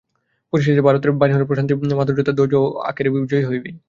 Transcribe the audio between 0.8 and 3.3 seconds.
ভারতের বাণী হইল প্রশান্তি সাধুতা ধৈর্য ও মৃদুতা আখেরে